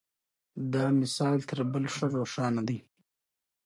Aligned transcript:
دا 0.73 0.85
مثال 1.01 1.37
تر 1.49 1.59
بل 1.71 1.85
ښه 1.93 2.05
روښانه 2.15 2.61
دی. 2.67 2.79